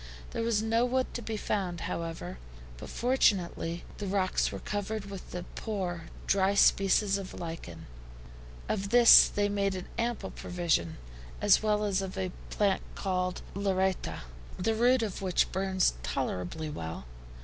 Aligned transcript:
There 0.31 0.41
was 0.41 0.63
no 0.63 0.83
wood 0.83 1.13
to 1.13 1.21
be 1.21 1.37
found, 1.37 1.81
however, 1.81 2.39
but 2.77 2.89
fortunately 2.89 3.83
the 3.99 4.07
rocks 4.07 4.51
were 4.51 4.57
covered 4.57 5.11
with 5.11 5.31
a 5.35 5.43
poor, 5.53 6.05
dry 6.25 6.55
species 6.55 7.19
of 7.19 7.35
lichen. 7.35 7.85
Of 8.67 8.89
this 8.89 9.27
they 9.29 9.47
made 9.47 9.75
an 9.75 9.85
ample 9.99 10.31
provision, 10.31 10.97
as 11.39 11.61
well 11.61 11.83
as 11.83 12.01
of 12.01 12.17
a 12.17 12.31
plant 12.49 12.81
called 12.95 13.43
LLARETTA, 13.53 14.21
the 14.57 14.73
root 14.73 15.03
of 15.03 15.21
which 15.21 15.51
burns 15.51 15.93
tolerably 16.01 16.71
well. 16.71 17.05